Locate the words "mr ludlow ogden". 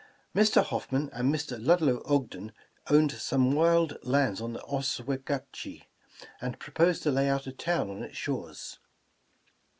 1.31-2.53